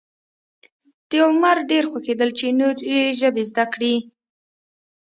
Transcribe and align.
د 1.09 1.11
عمر 1.27 1.57
ډېر 1.71 1.83
خوښېدل 1.91 2.29
چې 2.39 2.47
نورې 2.59 2.99
ژبې 3.19 3.43
زده 3.49 3.65
کړي. 3.73 3.95